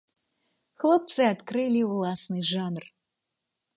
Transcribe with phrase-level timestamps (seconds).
[0.83, 2.83] Хлопцы адкрылі ўласны жанр.